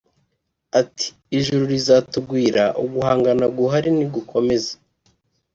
[0.81, 1.07] ati
[1.37, 4.73] ijuru rizatugwira uguhangana guhar nigukomeza